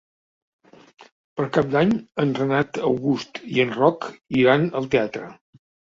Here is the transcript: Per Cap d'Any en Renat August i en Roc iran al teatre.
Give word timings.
Per 1.41 1.45
Cap 1.57 1.67
d'Any 1.75 1.91
en 2.25 2.33
Renat 2.39 2.79
August 2.87 3.39
i 3.57 3.61
en 3.65 3.77
Roc 3.77 4.09
iran 4.41 4.67
al 4.81 4.89
teatre. 4.97 5.29